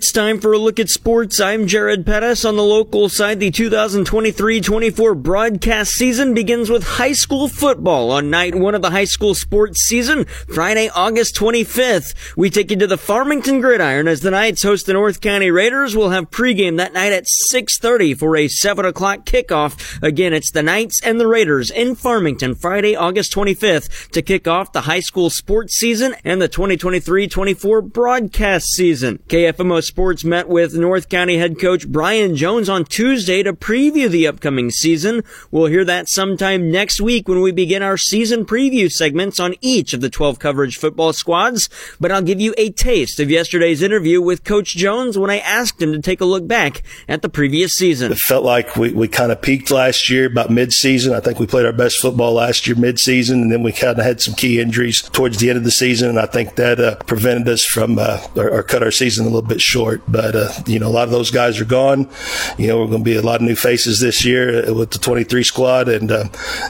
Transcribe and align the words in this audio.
It's 0.00 0.12
time 0.12 0.40
for 0.40 0.54
a 0.54 0.58
look 0.58 0.80
at 0.80 0.88
sports. 0.88 1.40
I'm 1.40 1.66
Jared 1.66 2.06
Pettis. 2.06 2.46
On 2.46 2.56
the 2.56 2.62
local 2.62 3.10
side, 3.10 3.38
the 3.38 3.50
2023-24 3.50 5.22
broadcast 5.22 5.92
season 5.92 6.32
begins 6.32 6.70
with 6.70 6.82
high 6.82 7.12
school 7.12 7.48
football 7.48 8.10
on 8.10 8.30
night 8.30 8.54
one 8.54 8.74
of 8.74 8.80
the 8.80 8.92
high 8.92 9.04
school 9.04 9.34
sports 9.34 9.82
season, 9.82 10.24
Friday, 10.24 10.88
August 10.88 11.36
25th. 11.36 12.14
We 12.34 12.48
take 12.48 12.70
you 12.70 12.78
to 12.78 12.86
the 12.86 12.96
Farmington 12.96 13.60
Gridiron 13.60 14.08
as 14.08 14.22
the 14.22 14.30
Knights 14.30 14.62
host 14.62 14.86
the 14.86 14.94
North 14.94 15.20
County 15.20 15.50
Raiders. 15.50 15.94
We'll 15.94 16.08
have 16.08 16.30
pregame 16.30 16.78
that 16.78 16.94
night 16.94 17.12
at 17.12 17.26
6.30 17.52 18.18
for 18.18 18.38
a 18.38 18.48
7 18.48 18.86
o'clock 18.86 19.26
kickoff. 19.26 20.02
Again, 20.02 20.32
it's 20.32 20.50
the 20.50 20.62
Knights 20.62 21.02
and 21.02 21.20
the 21.20 21.26
Raiders 21.26 21.70
in 21.70 21.94
Farmington, 21.94 22.54
Friday, 22.54 22.96
August 22.96 23.34
25th 23.34 24.08
to 24.12 24.22
kick 24.22 24.48
off 24.48 24.72
the 24.72 24.80
high 24.80 25.00
school 25.00 25.28
sports 25.28 25.74
season 25.74 26.14
and 26.24 26.40
the 26.40 26.48
2023-24 26.48 27.92
broadcast 27.92 28.68
season. 28.68 29.18
KFMO 29.28 29.89
Sports 29.90 30.22
met 30.22 30.48
with 30.48 30.72
North 30.72 31.08
County 31.08 31.36
head 31.36 31.58
coach 31.58 31.88
Brian 31.88 32.36
Jones 32.36 32.68
on 32.68 32.84
Tuesday 32.84 33.42
to 33.42 33.52
preview 33.52 34.08
the 34.08 34.28
upcoming 34.28 34.70
season. 34.70 35.24
We'll 35.50 35.66
hear 35.66 35.84
that 35.84 36.08
sometime 36.08 36.70
next 36.70 37.00
week 37.00 37.26
when 37.26 37.40
we 37.40 37.50
begin 37.50 37.82
our 37.82 37.96
season 37.96 38.44
preview 38.44 38.88
segments 38.88 39.40
on 39.40 39.56
each 39.60 39.92
of 39.92 40.00
the 40.00 40.08
12 40.08 40.38
coverage 40.38 40.78
football 40.78 41.12
squads. 41.12 41.68
But 41.98 42.12
I'll 42.12 42.22
give 42.22 42.40
you 42.40 42.54
a 42.56 42.70
taste 42.70 43.18
of 43.18 43.32
yesterday's 43.32 43.82
interview 43.82 44.22
with 44.22 44.44
Coach 44.44 44.76
Jones 44.76 45.18
when 45.18 45.28
I 45.28 45.38
asked 45.38 45.82
him 45.82 45.90
to 45.90 45.98
take 45.98 46.20
a 46.20 46.24
look 46.24 46.46
back 46.46 46.84
at 47.08 47.22
the 47.22 47.28
previous 47.28 47.72
season. 47.72 48.12
It 48.12 48.18
felt 48.18 48.44
like 48.44 48.76
we, 48.76 48.92
we 48.92 49.08
kind 49.08 49.32
of 49.32 49.42
peaked 49.42 49.72
last 49.72 50.08
year 50.08 50.26
about 50.26 50.50
mid-season. 50.50 51.14
I 51.14 51.18
think 51.18 51.40
we 51.40 51.48
played 51.48 51.66
our 51.66 51.72
best 51.72 51.96
football 51.96 52.34
last 52.34 52.68
year 52.68 52.76
mid-season, 52.76 53.42
and 53.42 53.50
then 53.50 53.64
we 53.64 53.72
kind 53.72 53.98
of 53.98 54.04
had 54.04 54.20
some 54.20 54.34
key 54.34 54.60
injuries 54.60 55.02
towards 55.02 55.38
the 55.38 55.48
end 55.48 55.58
of 55.58 55.64
the 55.64 55.72
season, 55.72 56.10
and 56.10 56.20
I 56.20 56.26
think 56.26 56.54
that 56.54 56.78
uh, 56.78 56.94
prevented 57.06 57.48
us 57.48 57.64
from 57.64 57.98
uh, 57.98 58.24
or, 58.36 58.48
or 58.50 58.62
cut 58.62 58.84
our 58.84 58.92
season 58.92 59.26
a 59.26 59.28
little 59.28 59.42
bit 59.42 59.60
short 59.60 59.79
short. 59.80 60.02
But 60.08 60.34
uh, 60.36 60.50
you 60.66 60.78
know, 60.78 60.88
a 60.88 60.90
lot 60.90 61.04
of 61.04 61.10
those 61.10 61.30
guys 61.30 61.58
are 61.60 61.64
gone. 61.64 62.08
You 62.58 62.66
know, 62.68 62.80
we're 62.80 62.86
going 62.86 63.04
to 63.04 63.04
be 63.04 63.16
a 63.16 63.22
lot 63.22 63.36
of 63.36 63.42
new 63.42 63.56
faces 63.56 64.00
this 64.00 64.24
year 64.24 64.68
uh, 64.68 64.74
with 64.74 64.90
the 64.90 64.98
23 64.98 65.42
squad, 65.42 65.88
and 65.88 66.12
uh, 66.12 66.24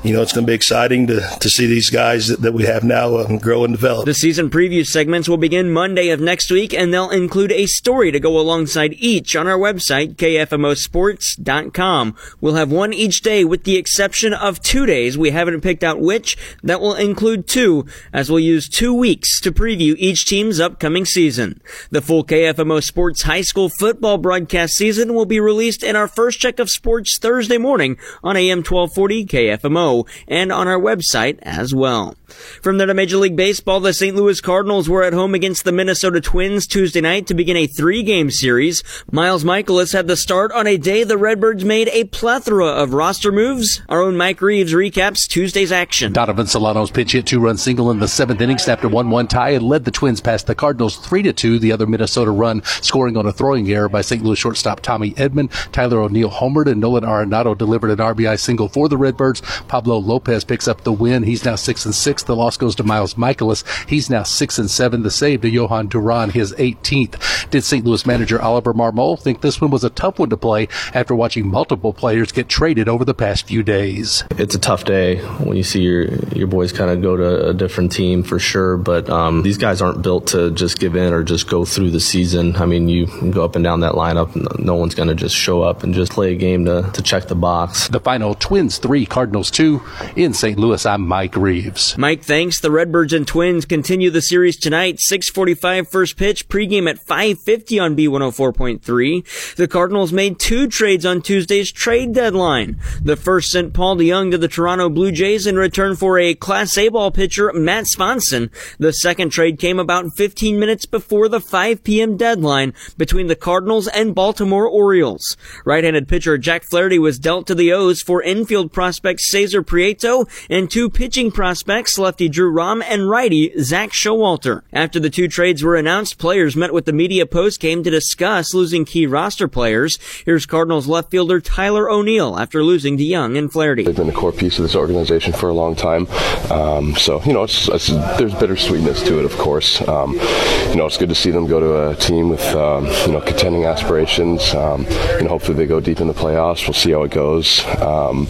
you 0.05 0.12
know, 0.12 0.22
it's 0.22 0.33
going 0.33 0.47
to 0.47 0.50
be 0.50 0.55
exciting 0.55 1.08
to 1.08 1.20
to 1.41 1.50
see 1.50 1.67
these 1.67 1.91
guys 1.91 2.28
that, 2.28 2.42
that 2.42 2.52
we 2.52 2.62
have 2.64 2.84
now 2.84 3.19
um, 3.19 3.39
grow 3.39 3.64
and 3.64 3.75
develop. 3.75 4.06
The 4.06 4.14
season 4.14 4.48
preview 4.50 4.86
segments 4.86 5.28
will 5.28 5.36
begin 5.36 5.72
Monday 5.72 6.11
of 6.11 6.20
next 6.20 6.48
week, 6.50 6.72
and 6.72 6.94
they'll 6.94 7.11
include 7.11 7.50
a 7.52 7.67
story 7.67 8.12
to 8.12 8.20
go 8.20 8.39
alongside 8.39 8.94
each 8.98 9.34
on 9.34 9.48
our 9.48 9.58
website 9.58 10.14
kfmosports.com. 10.17 12.17
We'll 12.41 12.55
have 12.55 12.70
one 12.70 12.92
each 12.92 13.22
day, 13.22 13.45
with 13.45 13.64
the 13.64 13.77
exception 13.77 14.33
of 14.33 14.61
two 14.61 14.86
days. 14.86 15.19
We 15.19 15.30
haven't 15.30 15.62
picked 15.62 15.83
out 15.83 16.00
which. 16.00 16.36
That 16.62 16.80
will 16.80 16.95
include 16.95 17.48
two, 17.48 17.86
as 18.12 18.30
we'll 18.30 18.39
use 18.41 18.69
two 18.69 18.95
weeks 18.95 19.41
to 19.41 19.50
preview 19.50 19.97
each 19.98 20.27
team's 20.27 20.61
upcoming 20.61 21.05
season. 21.05 21.61
The 21.91 22.02
full 22.02 22.24
KFMO 22.24 22.80
Sports 22.83 23.00
Sports 23.01 23.23
high 23.23 23.41
school 23.41 23.70
football 23.70 24.19
broadcast 24.19 24.75
season 24.75 25.15
will 25.15 25.25
be 25.25 25.41
released 25.41 25.83
in 25.83 25.97
our 25.97 26.06
first 26.06 26.39
check 26.39 26.59
of 26.59 26.69
sports 26.69 27.17
Thursday 27.17 27.57
morning 27.57 27.97
on 28.23 28.37
AM 28.37 28.59
1240 28.59 29.25
KFMO 29.25 30.07
and 30.29 30.53
on 30.53 30.69
our 30.69 30.79
website 30.79 31.39
as 31.41 31.75
well. 31.75 32.15
From 32.62 32.77
there 32.77 32.87
to 32.87 32.95
Major 32.95 33.17
League 33.17 33.37
Baseball, 33.37 33.81
the 33.81 33.95
St. 33.95 34.15
Louis 34.15 34.41
Cardinals 34.41 34.89
were 34.89 35.03
at 35.03 35.15
home 35.15 35.34
against 35.34 35.65
the 35.65 35.73
Minnesota 35.73 36.20
Twins 36.20 36.67
Tuesday 36.67 37.01
night 37.01 37.27
to 37.27 37.34
begin 37.34 37.57
a 37.57 37.67
three-game 37.67 38.31
series. 38.31 38.84
Miles 39.11 39.45
Mikolas 39.45 39.95
had 39.95 40.07
the 40.07 40.17
start 40.17 40.53
on 40.53 40.67
a 40.67 40.77
day 40.77 41.03
the 41.03 41.17
Redbirds 41.17 41.64
made 41.64 41.89
a 41.89 42.05
plethora 42.05 42.67
of 42.67 42.92
roster 42.92 43.33
moves. 43.33 43.83
Our 43.89 44.03
own 44.03 44.17
Mike 44.17 44.42
Reeves 44.42 44.75
recaps 44.75 45.27
Tuesday's 45.27 45.73
action. 45.73 46.12
Donovan 46.12 46.47
Solano's 46.47 46.91
pinch 46.91 47.12
hit 47.12 47.27
two-run 47.27 47.57
single 47.57 47.91
in 47.91 47.98
the 47.98 48.09
seventh 48.09 48.42
inning 48.42 48.59
snapped 48.59 48.85
a 48.85 48.89
1-1 48.89 49.29
tie 49.29 49.51
and 49.51 49.64
led 49.64 49.87
the 49.87 49.91
Twins 49.91 50.20
past 50.20 50.47
the 50.47 50.55
Cardinals 50.55 50.98
3-2. 50.98 51.61
The 51.61 51.73
other 51.73 51.87
Minnesota 51.87 52.31
run 52.31 52.62
scoring 52.91 53.16
on 53.16 53.24
a 53.24 53.33
throwing 53.33 53.70
error 53.70 53.88
by 53.88 54.00
St. 54.00 54.20
Louis 54.20 54.36
shortstop 54.36 54.80
Tommy 54.80 55.12
Edman. 55.12 55.48
Tyler 55.70 56.00
O'Neill 56.00 56.28
homered 56.28 56.66
and 56.66 56.80
Nolan 56.80 57.05
Arenado 57.05 57.56
delivered 57.56 57.92
an 57.92 57.98
RBI 57.98 58.36
single 58.36 58.69
for 58.69 58.88
the 58.88 58.96
Redbirds. 58.96 59.42
Pablo 59.69 59.96
Lopez 59.98 60.42
picks 60.42 60.66
up 60.66 60.83
the 60.83 60.92
win. 60.92 61.22
He's 61.22 61.45
now 61.45 61.55
6 61.55 61.84
and 61.84 61.95
6. 61.95 62.24
The 62.24 62.34
loss 62.34 62.56
goes 62.56 62.74
to 62.74 62.83
Miles 62.83 63.14
Mikolas. 63.14 63.62
He's 63.89 64.11
now 64.11 64.24
6 64.24 64.58
and 64.58 64.68
7. 64.68 65.05
The 65.05 65.11
save 65.12 65.42
to 65.42 65.50
Jhoan 65.52 65.89
Duran, 65.89 66.30
his 66.30 66.52
18th. 66.55 67.48
Did 67.50 67.62
St. 67.62 67.84
Louis 67.84 68.05
manager 68.05 68.42
Oliver 68.42 68.74
Marmol 68.74 69.20
think 69.20 69.40
this 69.40 69.61
one 69.61 69.70
was 69.70 69.84
a 69.84 69.90
tough 69.90 70.18
one 70.18 70.30
to 70.30 70.36
play 70.36 70.67
after 70.92 71.14
watching 71.14 71.46
multiple 71.46 71.92
players 71.92 72.33
get 72.33 72.48
traded 72.48 72.89
over 72.89 73.05
the 73.05 73.14
past 73.14 73.46
few 73.46 73.62
days? 73.62 74.24
It's 74.33 74.56
a 74.56 74.58
tough 74.58 74.84
day 74.84 75.20
when 75.39 75.56
you 75.56 75.62
see 75.62 75.83
your 75.83 76.06
your 76.34 76.48
boys 76.48 76.73
kind 76.73 76.90
of 76.90 77.02
go 77.02 77.17
to 77.17 77.50
a 77.50 77.55
different 77.55 77.92
team 77.92 78.24
for 78.24 78.40
sure, 78.40 78.77
but 78.77 79.08
um, 79.08 79.42
these 79.42 79.58
guys 79.58 79.80
aren't 79.80 80.02
built 80.02 80.29
to 80.29 80.50
just 80.50 80.80
give 80.80 80.96
in 80.96 81.12
or 81.12 81.23
just 81.23 81.48
go 81.48 81.64
through 81.64 81.90
the 81.90 82.00
season. 82.00 82.56
I 82.56 82.67
mean, 82.67 82.80
you 82.89 83.07
go 83.30 83.45
up 83.45 83.57
and 83.57 83.64
down 83.64 83.80
that 83.80 83.92
lineup, 83.92 84.35
and 84.35 84.64
no 84.64 84.74
one's 84.74 84.95
going 84.95 85.08
to 85.08 85.14
just 85.14 85.35
show 85.35 85.63
up 85.63 85.83
and 85.83 85.95
just 85.95 86.13
play 86.13 86.33
a 86.33 86.36
game 86.36 86.64
to, 86.64 86.91
to 86.92 87.02
check 87.02 87.27
the 87.27 87.35
box. 87.35 87.89
The 87.89 88.01
final 88.01 88.35
Twins 88.35 88.79
3, 88.79 89.07
Cardinals 89.07 89.51
2 89.51 89.83
in 90.17 90.35
St. 90.35 90.58
Louis. 90.58 90.85
I'm 90.86 91.07
Mike 91.07 91.36
Reeves. 91.36 91.96
Mike, 91.98 92.23
thanks. 92.23 92.61
The 92.61 92.70
Redbirds 92.70 93.13
and 93.13 93.27
Twins 93.27 93.64
continue 93.64 94.11
the 94.11 94.23
series 94.23 94.57
tonight. 94.57 95.01
645 95.01 95.89
first 95.89 96.17
pitch, 96.17 96.48
pregame 96.48 96.89
at 96.89 96.98
550 96.98 97.79
on 97.79 97.96
B104.3. 97.96 99.57
The 99.57 99.68
Cardinals 99.68 100.12
made 100.12 100.39
two 100.39 100.68
trades 100.68 101.05
on 101.05 101.23
Tuesday's 101.23 101.73
trade 101.73 102.12
deadline. 102.12 102.79
The 103.02 103.17
first 103.17 103.51
sent 103.51 103.74
Paul 103.74 103.97
DeJong 103.97 104.30
to 104.33 104.39
the 104.39 104.48
Toronto 104.48 104.89
Blue 104.89 105.12
Jays 105.12 105.47
in 105.47 105.57
return 105.57 105.97
for 105.97 106.18
a 106.18 106.35
Class 106.35 106.77
A 106.79 106.89
ball 106.89 107.11
pitcher, 107.11 107.52
Matt 107.52 107.85
Svanson. 107.85 108.51
The 108.79 108.92
second 108.92 109.30
trade 109.30 109.58
came 109.58 109.79
about 109.79 110.14
15 110.17 110.58
minutes 110.58 110.86
before 110.86 111.29
the 111.29 111.41
5 111.41 111.83
p.m. 111.83 112.17
deadline 112.17 112.60
between 112.97 113.27
the 113.27 113.37
Cardinals 113.37 113.89
and 113.89 114.15
Baltimore 114.15 114.67
Orioles. 114.67 115.37
Right-handed 115.65 116.09
pitcher 116.09 116.39
Jack 116.39 116.65
Flaherty 116.65 116.98
was 116.98 117.19
dealt 117.19 117.47
to 117.47 117.55
the 117.55 117.73
O's 117.73 118.03
for 118.03 118.23
infield 118.23 118.73
prospect 118.73 119.21
Cesar 119.21 119.63
Prieto 119.63 120.29
and 120.48 120.71
two 120.71 120.89
pitching 120.91 121.31
prospects, 121.31 121.98
lefty 121.98 122.29
Drew 122.29 122.51
Rom 122.51 122.83
and 122.83 123.09
righty 123.09 123.53
Zach 123.61 123.91
Showalter. 123.91 124.63
After 124.73 125.01
the 125.01 125.11
two 125.11 125.29
trades 125.29 125.63
were 125.63 125.77
announced, 125.77 126.19
players 126.19 126.57
met 126.57 126.73
with 126.73 126.85
the 126.85 126.93
media 126.93 127.27
post-game 127.27 127.83
to 127.85 127.91
discuss 127.91 128.55
losing 128.55 128.85
key 128.85 129.06
roster 129.06 129.49
players. 129.49 129.99
Here's 130.25 130.47
Cardinals 130.47 130.87
left 130.87 131.11
fielder 131.11 131.41
Tyler 131.41 131.91
O'Neill 131.91 132.38
after 132.38 132.62
losing 132.62 132.99
DeJong 132.99 133.38
and 133.38 133.53
Flaherty. 133.53 133.85
They've 133.85 133.97
been 133.97 134.09
a 134.09 134.12
core 134.12 134.32
piece 134.32 134.59
of 134.59 134.62
this 134.62 134.77
organization 134.77 135.32
for 135.32 135.49
a 135.49 135.55
long 135.55 135.75
time. 135.75 136.06
Um, 136.50 136.94
so, 136.97 137.23
you 137.23 137.32
know, 137.32 137.44
it's, 137.44 137.69
it's, 137.69 137.88
there's 137.88 138.35
bittersweetness 138.35 139.05
to 139.06 139.19
it, 139.19 139.25
of 139.25 139.37
course. 139.37 139.87
Um, 139.88 140.15
you 140.15 140.77
know, 140.77 140.87
it's 140.87 140.97
good 140.97 141.09
to 141.09 141.15
see 141.15 141.31
them 141.31 141.47
go 141.47 141.61
to 141.61 141.91
a 141.91 141.97
team 141.97 142.29
with, 142.29 142.50
um, 142.55 142.87
you 143.06 143.12
know, 143.12 143.20
contending 143.20 143.64
aspirations. 143.64 144.55
Um, 144.55 144.87
and 144.87 145.28
hopefully 145.28 145.56
they 145.56 145.66
go 145.66 145.81
deep 145.81 146.00
in 146.00 146.08
the 146.08 146.14
playoffs. 146.14 146.66
We'll 146.66 146.75
see 146.75 146.93
how 146.93 147.02
it 147.02 147.11
goes. 147.11 147.64
Um, 147.81 148.28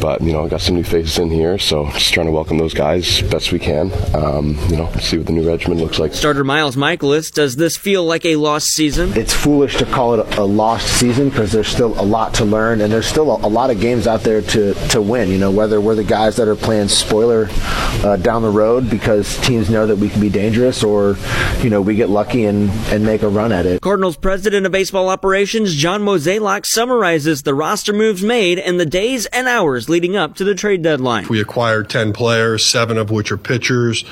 but 0.00 0.20
you 0.20 0.32
know, 0.32 0.44
I 0.44 0.48
got 0.48 0.60
some 0.60 0.74
new 0.74 0.84
faces 0.84 1.18
in 1.18 1.30
here, 1.30 1.58
so 1.58 1.88
just 1.92 2.12
trying 2.12 2.26
to 2.26 2.32
welcome 2.32 2.58
those 2.58 2.74
guys 2.74 3.22
best 3.22 3.52
we 3.52 3.58
can. 3.58 3.92
Um, 4.14 4.58
you 4.68 4.76
know, 4.76 4.90
see 4.94 5.18
what 5.18 5.26
the 5.26 5.32
new 5.32 5.46
regimen 5.48 5.78
looks 5.78 5.98
like. 5.98 6.12
Starter 6.12 6.44
Miles 6.44 6.76
Mikolas, 6.76 7.32
does 7.32 7.56
this 7.56 7.76
feel 7.76 8.04
like 8.04 8.24
a 8.24 8.36
lost 8.36 8.68
season? 8.68 9.12
It's 9.16 9.32
foolish 9.32 9.76
to 9.78 9.86
call 9.86 10.14
it 10.14 10.38
a, 10.38 10.42
lost 10.42 10.88
season 10.98 11.28
because 11.28 11.52
there's 11.52 11.68
still 11.68 11.98
a 12.00 12.02
lot 12.02 12.34
to 12.34 12.44
learn, 12.44 12.80
and 12.80 12.92
there's 12.92 13.06
still 13.06 13.30
a, 13.30 13.46
a, 13.46 13.48
lot 13.48 13.70
of 13.70 13.80
games 13.80 14.06
out 14.06 14.22
there 14.22 14.42
to 14.42 14.74
to 14.88 15.00
win. 15.00 15.28
You 15.28 15.38
know, 15.38 15.50
whether 15.50 15.80
we're 15.80 15.94
the 15.94 16.04
guys 16.04 16.36
that 16.36 16.48
are 16.48 16.56
playing 16.56 16.88
spoiler 16.88 17.48
uh, 18.04 18.16
down 18.16 18.42
the 18.42 18.50
road 18.50 18.90
because 18.90 19.38
teams 19.38 19.70
know 19.70 19.86
that 19.86 19.96
we 19.96 20.08
can 20.08 20.20
be 20.20 20.30
dangerous, 20.30 20.82
or 20.82 21.16
you 21.62 21.70
know, 21.70 21.80
we 21.80 21.94
get 21.94 22.10
lucky 22.10 22.44
and 22.46 22.70
and 22.90 23.04
make 23.04 23.22
a 23.22 23.28
run 23.28 23.52
at 23.52 23.61
it. 23.66 23.80
Cardinals 23.80 24.16
president 24.16 24.66
of 24.66 24.72
baseball 24.72 25.08
operations 25.08 25.74
John 25.74 26.02
Mozeliak 26.02 26.66
summarizes 26.66 27.42
the 27.42 27.54
roster 27.54 27.92
moves 27.92 28.22
made 28.22 28.58
and 28.58 28.78
the 28.78 28.86
days 28.86 29.26
and 29.26 29.48
hours 29.48 29.88
leading 29.88 30.16
up 30.16 30.34
to 30.36 30.44
the 30.44 30.54
trade 30.54 30.82
deadline. 30.82 31.26
We 31.28 31.40
acquired 31.40 31.88
10 31.90 32.12
players, 32.12 32.70
seven 32.70 32.98
of 32.98 33.10
which 33.10 33.32
are 33.32 33.36
pitchers, 33.36 34.04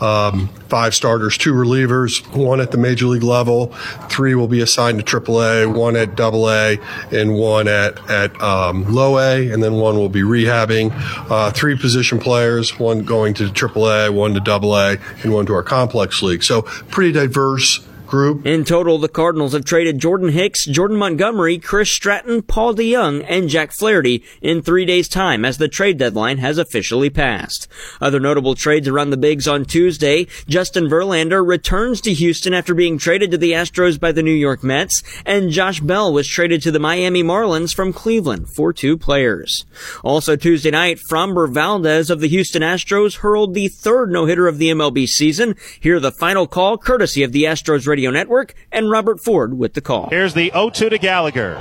um, 0.00 0.48
five 0.68 0.94
starters, 0.94 1.38
two 1.38 1.52
relievers, 1.52 2.24
one 2.36 2.60
at 2.60 2.70
the 2.70 2.78
major 2.78 3.06
league 3.06 3.22
level, 3.22 3.68
three 4.08 4.34
will 4.34 4.48
be 4.48 4.60
assigned 4.60 5.04
to 5.04 5.20
AAA, 5.20 5.72
one 5.72 5.96
at 5.96 6.18
AA, 6.18 6.82
and 7.16 7.34
one 7.34 7.68
at, 7.68 7.98
at 8.10 8.40
um, 8.42 8.84
low 8.92 9.18
A, 9.18 9.50
and 9.50 9.62
then 9.62 9.74
one 9.74 9.96
will 9.96 10.08
be 10.08 10.22
rehabbing. 10.22 10.90
Uh, 11.30 11.50
three 11.50 11.76
position 11.76 12.18
players, 12.18 12.78
one 12.78 13.04
going 13.04 13.34
to 13.34 13.44
AAA, 13.44 14.12
one 14.12 14.34
to 14.34 14.50
AA, 14.50 14.96
and 15.22 15.32
one 15.32 15.46
to 15.46 15.54
our 15.54 15.62
complex 15.62 16.22
league. 16.22 16.42
So 16.42 16.62
pretty 16.62 17.12
diverse 17.12 17.86
group. 18.14 18.46
In 18.46 18.64
total, 18.64 18.98
the 18.98 19.08
Cardinals 19.08 19.54
have 19.54 19.64
traded 19.64 19.98
Jordan 19.98 20.28
Hicks, 20.28 20.66
Jordan 20.66 20.96
Montgomery, 20.96 21.58
Chris 21.58 21.90
Stratton, 21.90 22.42
Paul 22.42 22.72
DeJong, 22.72 23.26
and 23.28 23.48
Jack 23.48 23.72
Flaherty 23.72 24.22
in 24.40 24.62
three 24.62 24.84
days' 24.84 25.08
time 25.08 25.44
as 25.44 25.58
the 25.58 25.66
trade 25.66 25.98
deadline 25.98 26.38
has 26.38 26.56
officially 26.56 27.10
passed. 27.10 27.66
Other 28.00 28.20
notable 28.20 28.54
trades 28.54 28.86
around 28.86 29.10
the 29.10 29.16
Bigs 29.16 29.48
on 29.48 29.64
Tuesday, 29.64 30.28
Justin 30.46 30.84
Verlander 30.84 31.44
returns 31.44 32.00
to 32.02 32.12
Houston 32.12 32.54
after 32.54 32.72
being 32.72 32.98
traded 32.98 33.32
to 33.32 33.38
the 33.38 33.50
Astros 33.50 33.98
by 33.98 34.12
the 34.12 34.22
New 34.22 34.30
York 34.30 34.62
Mets, 34.62 35.02
and 35.26 35.50
Josh 35.50 35.80
Bell 35.80 36.12
was 36.12 36.28
traded 36.28 36.62
to 36.62 36.70
the 36.70 36.78
Miami 36.78 37.24
Marlins 37.24 37.74
from 37.74 37.92
Cleveland 37.92 38.48
for 38.54 38.72
two 38.72 38.96
players. 38.96 39.66
Also 40.04 40.36
Tuesday 40.36 40.70
night, 40.70 41.00
Framber 41.10 41.52
Valdez 41.52 42.10
of 42.10 42.20
the 42.20 42.28
Houston 42.28 42.62
Astros 42.62 43.18
hurled 43.18 43.54
the 43.54 43.66
third 43.66 44.12
no-hitter 44.12 44.46
of 44.46 44.58
the 44.58 44.70
MLB 44.70 45.08
season. 45.08 45.56
Here 45.80 45.98
the 45.98 46.12
final 46.12 46.46
call 46.46 46.78
courtesy 46.78 47.24
of 47.24 47.32
the 47.32 47.42
Astros 47.42 47.88
radio 47.88 48.03
Radio 48.04 48.20
Network, 48.20 48.52
and 48.70 48.90
Robert 48.90 49.18
Ford 49.18 49.56
with 49.56 49.72
the 49.72 49.80
call. 49.80 50.10
Here's 50.10 50.34
the 50.34 50.50
0 50.50 50.68
2 50.68 50.90
to 50.90 50.98
Gallagher. 50.98 51.54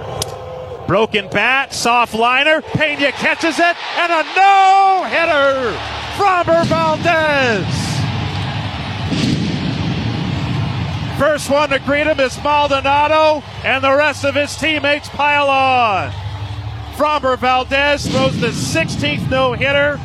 Broken 0.87 1.29
bat, 1.29 1.73
soft 1.73 2.13
liner. 2.13 2.61
Pena 2.61 3.13
catches 3.13 3.59
it, 3.59 3.77
and 3.95 4.11
a 4.11 4.23
no 4.35 5.05
hitter. 5.07 5.71
Framber 6.17 6.65
Valdez. 6.65 7.65
First 11.17 11.49
one 11.49 11.69
to 11.69 11.79
greet 11.79 12.07
him 12.07 12.19
is 12.19 12.37
Maldonado, 12.43 13.41
and 13.63 13.81
the 13.81 13.95
rest 13.95 14.25
of 14.25 14.35
his 14.35 14.53
teammates 14.57 15.07
pile 15.07 15.47
on. 15.47 16.11
Framber 16.97 17.39
Valdez 17.39 18.05
throws 18.05 18.37
the 18.41 18.47
16th 18.47 19.29
no 19.29 19.53
hitter 19.53 19.97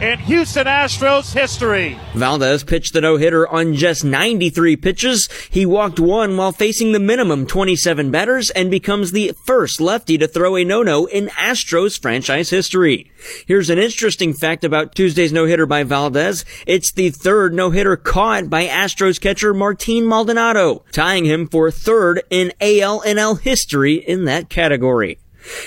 in 0.00 0.18
Houston 0.20 0.66
Astros 0.66 1.32
history. 1.32 1.98
Valdez 2.14 2.64
pitched 2.64 2.92
the 2.92 3.00
no-hitter 3.00 3.48
on 3.48 3.74
just 3.74 4.04
93 4.04 4.76
pitches. 4.76 5.28
He 5.50 5.64
walked 5.64 6.00
one 6.00 6.36
while 6.36 6.52
facing 6.52 6.92
the 6.92 7.00
minimum 7.00 7.46
27 7.46 8.10
batters 8.10 8.50
and 8.50 8.70
becomes 8.70 9.12
the 9.12 9.32
first 9.44 9.80
lefty 9.80 10.18
to 10.18 10.26
throw 10.26 10.56
a 10.56 10.64
no-no 10.64 11.06
in 11.06 11.28
Astros 11.28 12.00
franchise 12.00 12.50
history. 12.50 13.10
Here's 13.46 13.70
an 13.70 13.78
interesting 13.78 14.34
fact 14.34 14.64
about 14.64 14.94
Tuesday's 14.94 15.32
no-hitter 15.32 15.66
by 15.66 15.84
Valdez. 15.84 16.44
It's 16.66 16.92
the 16.92 17.10
third 17.10 17.54
no-hitter 17.54 17.96
caught 17.96 18.50
by 18.50 18.66
Astros 18.66 19.20
catcher 19.20 19.54
Martin 19.54 20.06
Maldonado, 20.06 20.84
tying 20.92 21.24
him 21.24 21.46
for 21.46 21.70
third 21.70 22.22
in 22.30 22.52
ALNL 22.60 23.40
history 23.40 23.94
in 23.94 24.24
that 24.24 24.48
category. 24.48 25.18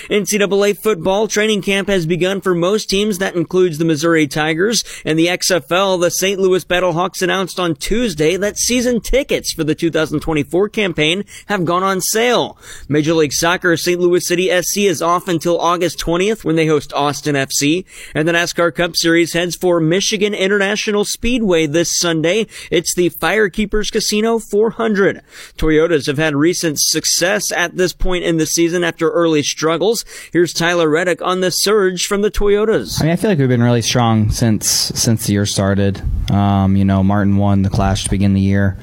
NCAA 0.08 0.76
football 0.76 1.28
training 1.28 1.62
camp 1.62 1.88
has 1.88 2.06
begun 2.06 2.40
for 2.40 2.54
most 2.54 2.90
teams. 2.90 3.18
That 3.18 3.36
includes 3.36 3.78
the 3.78 3.84
Missouri 3.84 4.26
Tigers 4.26 4.82
and 5.04 5.18
the 5.18 5.26
XFL. 5.26 6.00
The 6.00 6.10
St. 6.10 6.40
Louis 6.40 6.64
Battlehawks 6.64 7.22
announced 7.22 7.60
on 7.60 7.74
Tuesday 7.76 8.36
that 8.36 8.56
season 8.56 9.00
tickets 9.00 9.52
for 9.52 9.64
the 9.64 9.74
2024 9.74 10.68
campaign 10.70 11.24
have 11.46 11.64
gone 11.64 11.82
on 11.82 12.00
sale. 12.00 12.58
Major 12.88 13.14
League 13.14 13.32
Soccer 13.32 13.76
St. 13.76 14.00
Louis 14.00 14.26
City 14.26 14.50
SC 14.62 14.78
is 14.78 15.02
off 15.02 15.28
until 15.28 15.60
August 15.60 15.98
20th 16.00 16.44
when 16.44 16.56
they 16.56 16.66
host 16.66 16.92
Austin 16.92 17.36
FC. 17.36 17.84
And 18.14 18.26
the 18.26 18.32
NASCAR 18.32 18.74
Cup 18.74 18.96
Series 18.96 19.32
heads 19.32 19.54
for 19.56 19.80
Michigan 19.80 20.34
International 20.34 21.04
Speedway 21.04 21.66
this 21.66 21.96
Sunday. 21.96 22.46
It's 22.70 22.94
the 22.94 23.10
Firekeepers 23.10 23.92
Casino 23.92 24.38
400. 24.38 25.22
Toyotas 25.56 26.06
have 26.06 26.18
had 26.18 26.34
recent 26.34 26.80
success 26.80 27.52
at 27.52 27.76
this 27.76 27.92
point 27.92 28.24
in 28.24 28.38
the 28.38 28.46
season 28.46 28.82
after 28.82 29.10
early 29.10 29.42
struggles 29.42 29.67
struggles. 29.68 30.06
Here's 30.32 30.54
Tyler 30.54 30.88
Reddick 30.88 31.20
on 31.20 31.42
the 31.42 31.50
surge 31.50 32.06
from 32.06 32.22
the 32.22 32.30
Toyotas. 32.30 33.02
I 33.02 33.04
mean, 33.04 33.12
I 33.12 33.16
feel 33.16 33.28
like 33.28 33.38
we've 33.38 33.48
been 33.48 33.62
really 33.62 33.82
strong 33.82 34.30
since 34.30 34.66
since 34.66 35.26
the 35.26 35.34
year 35.34 35.44
started. 35.44 36.02
Um, 36.30 36.74
you 36.74 36.86
know, 36.86 37.02
Martin 37.02 37.36
won 37.36 37.60
the 37.60 37.68
Clash 37.68 38.04
to 38.04 38.10
begin 38.10 38.32
the 38.32 38.40
year. 38.40 38.78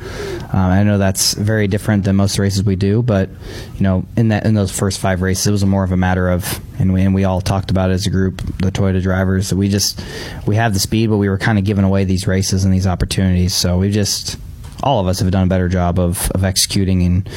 Um, 0.53 0.71
I 0.71 0.83
know 0.83 0.99
that's 0.99 1.33
very 1.33 1.67
different 1.67 2.03
than 2.03 2.15
most 2.15 2.37
races 2.37 2.61
we 2.61 2.75
do, 2.75 3.01
but 3.01 3.29
you 3.73 3.81
know, 3.81 4.05
in 4.15 4.27
that 4.27 4.45
in 4.45 4.53
those 4.53 4.71
first 4.71 4.99
five 4.99 5.23
races, 5.23 5.47
it 5.47 5.51
was 5.51 5.65
more 5.65 5.83
of 5.83 5.91
a 5.91 5.97
matter 5.97 6.29
of, 6.29 6.61
and 6.77 6.93
we 6.93 7.01
and 7.01 7.15
we 7.15 7.23
all 7.23 7.41
talked 7.41 7.71
about 7.71 7.89
it 7.89 7.93
as 7.93 8.05
a 8.05 8.11
group, 8.11 8.37
the 8.59 8.71
Toyota 8.71 9.01
drivers, 9.01 9.49
that 9.49 9.55
we 9.55 9.67
just 9.67 9.99
we 10.45 10.55
have 10.55 10.75
the 10.75 10.79
speed, 10.79 11.09
but 11.09 11.17
we 11.17 11.29
were 11.29 11.39
kind 11.39 11.57
of 11.57 11.65
giving 11.65 11.83
away 11.83 12.03
these 12.03 12.27
races 12.27 12.63
and 12.63 12.71
these 12.71 12.85
opportunities. 12.85 13.55
So 13.55 13.79
we 13.79 13.89
just 13.89 14.37
all 14.83 14.99
of 14.99 15.07
us 15.07 15.19
have 15.19 15.31
done 15.31 15.43
a 15.43 15.47
better 15.47 15.69
job 15.69 15.99
of, 15.99 16.29
of 16.31 16.43
executing 16.43 17.03
and 17.03 17.29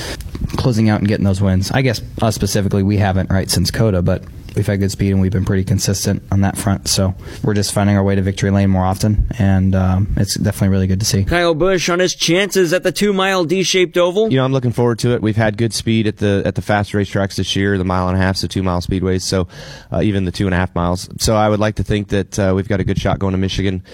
closing 0.56 0.88
out 0.88 1.00
and 1.00 1.08
getting 1.08 1.24
those 1.24 1.40
wins. 1.40 1.70
I 1.70 1.82
guess 1.82 2.00
us 2.22 2.34
specifically, 2.34 2.82
we 2.82 2.96
haven't 2.96 3.30
right 3.30 3.50
since 3.50 3.70
COTA, 3.70 4.02
but 4.02 4.24
we've 4.56 4.66
had 4.66 4.80
good 4.80 4.90
speed 4.90 5.12
and 5.12 5.20
we've 5.20 5.32
been 5.32 5.44
pretty 5.44 5.64
consistent 5.64 6.22
on 6.32 6.40
that 6.40 6.56
front. 6.56 6.88
So 6.88 7.14
we're 7.42 7.54
just 7.54 7.72
finding 7.72 7.96
our 7.96 8.02
way 8.02 8.16
to 8.16 8.22
victory 8.22 8.50
lane 8.50 8.70
more 8.70 8.84
often, 8.84 9.26
and 9.38 9.74
um, 9.74 10.14
it's 10.16 10.34
definitely 10.34 10.68
really 10.68 10.86
good 10.86 11.00
to 11.00 11.06
see. 11.06 11.24
Kyle 11.24 11.54
Busch 11.54 11.88
on 11.88 12.00
his 12.00 12.14
chances 12.14 12.72
at 12.72 12.82
the 12.82 12.92
two-mile 12.92 13.44
D-shaped 13.44 13.96
oval. 13.96 14.30
You 14.30 14.38
know, 14.38 14.44
I'm 14.44 14.52
looking 14.52 14.72
forward 14.72 14.98
to 15.00 15.14
it. 15.14 15.22
We've 15.22 15.36
had 15.36 15.56
good 15.56 15.72
speed 15.72 16.06
at 16.06 16.16
the 16.16 16.42
at 16.44 16.54
the 16.54 16.62
fast 16.62 16.92
racetracks 16.92 17.36
this 17.36 17.54
year, 17.54 17.78
the 17.78 17.84
mile 17.84 18.08
and 18.08 18.16
a 18.16 18.20
half, 18.20 18.40
the 18.40 18.48
two 18.48 18.62
mile 18.62 18.80
speedways, 18.80 19.22
so 19.22 19.48
uh, 19.92 20.00
even 20.02 20.24
the 20.24 20.32
two 20.32 20.46
and 20.46 20.54
a 20.54 20.58
half 20.58 20.74
miles. 20.74 21.08
So 21.18 21.36
I 21.36 21.48
would 21.48 21.60
like 21.60 21.76
to 21.76 21.84
think 21.84 22.08
that 22.08 22.38
uh, 22.38 22.52
we've 22.54 22.68
got 22.68 22.80
a 22.80 22.84
good 22.84 22.98
shot 22.98 23.18
going 23.18 23.32
to 23.32 23.38
Michigan. 23.38 23.84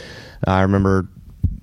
Uh, 0.46 0.50
I 0.50 0.62
remember 0.62 1.08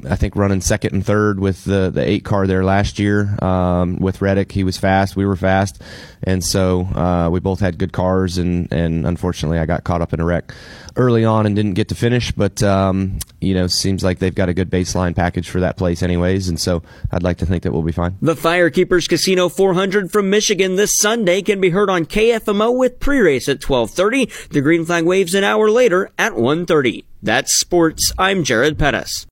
I 0.09 0.15
think 0.15 0.35
running 0.35 0.61
second 0.61 0.93
and 0.93 1.05
third 1.05 1.39
with 1.39 1.63
the 1.65 1.89
the 1.89 2.01
eight 2.01 2.23
car 2.23 2.47
there 2.47 2.63
last 2.63 2.99
year 2.99 3.37
um, 3.43 3.97
with 3.97 4.21
Reddick. 4.21 4.51
He 4.51 4.63
was 4.63 4.77
fast, 4.77 5.15
we 5.15 5.25
were 5.25 5.35
fast, 5.35 5.81
and 6.23 6.43
so 6.43 6.81
uh, 6.81 7.29
we 7.31 7.39
both 7.39 7.59
had 7.59 7.77
good 7.77 7.93
cars. 7.93 8.37
And 8.37 8.71
and 8.71 9.05
unfortunately, 9.05 9.59
I 9.59 9.65
got 9.65 9.83
caught 9.83 10.01
up 10.01 10.13
in 10.13 10.19
a 10.19 10.25
wreck 10.25 10.53
early 10.95 11.23
on 11.25 11.45
and 11.45 11.55
didn't 11.55 11.73
get 11.73 11.89
to 11.89 11.95
finish. 11.95 12.31
But 12.31 12.61
um, 12.63 13.19
you 13.39 13.53
know, 13.53 13.67
seems 13.67 14.03
like 14.03 14.19
they've 14.19 14.35
got 14.35 14.49
a 14.49 14.53
good 14.53 14.69
baseline 14.69 15.15
package 15.15 15.49
for 15.49 15.59
that 15.61 15.77
place, 15.77 16.03
anyways. 16.03 16.49
And 16.49 16.59
so 16.59 16.83
I'd 17.11 17.23
like 17.23 17.37
to 17.37 17.45
think 17.45 17.63
that 17.63 17.71
we'll 17.71 17.81
be 17.81 17.91
fine. 17.91 18.17
The 18.21 18.35
Firekeepers 18.35 19.07
Casino 19.07 19.49
400 19.49 20.11
from 20.11 20.29
Michigan 20.29 20.75
this 20.75 20.97
Sunday 20.97 21.41
can 21.41 21.61
be 21.61 21.69
heard 21.69 21.89
on 21.89 22.05
KFMO 22.05 22.77
with 22.77 22.99
pre-race 22.99 23.49
at 23.49 23.59
12:30. 23.59 24.49
The 24.49 24.61
green 24.61 24.85
flag 24.85 25.05
waves 25.05 25.35
an 25.35 25.43
hour 25.43 25.69
later 25.69 26.09
at 26.17 26.33
1:30. 26.33 27.05
That's 27.23 27.59
sports. 27.59 28.11
I'm 28.17 28.43
Jared 28.43 28.79
Pettis. 28.79 29.27